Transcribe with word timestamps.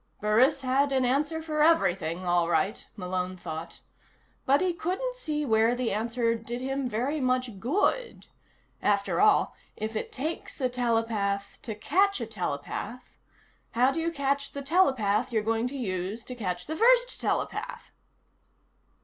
Burris 0.19 0.61
had 0.63 0.91
an 0.91 1.05
answer 1.05 1.43
for 1.43 1.61
everything, 1.61 2.25
all 2.25 2.49
right, 2.49 2.87
Malone 2.95 3.37
thought. 3.37 3.81
But 4.47 4.59
he 4.59 4.73
couldn't 4.73 5.13
see 5.15 5.45
where 5.45 5.75
the 5.75 5.91
answer 5.91 6.33
did 6.33 6.59
him 6.59 6.89
very 6.89 7.19
much 7.19 7.59
good. 7.59 8.25
After 8.81 9.21
all, 9.21 9.53
if 9.75 9.95
it 9.95 10.11
takes 10.11 10.59
a 10.59 10.69
telepath 10.69 11.59
to 11.61 11.75
catch 11.75 12.19
a 12.19 12.25
telepath, 12.25 13.19
how 13.73 13.91
do 13.91 13.99
you 13.99 14.11
catch 14.11 14.53
the 14.53 14.63
telepath 14.63 15.31
you're 15.31 15.43
going 15.43 15.67
to 15.67 15.77
use 15.77 16.25
to 16.25 16.33
catch 16.33 16.65
the 16.65 16.75
first 16.75 17.21
telepath? 17.21 17.91